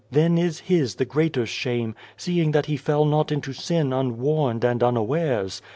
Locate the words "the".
0.95-1.05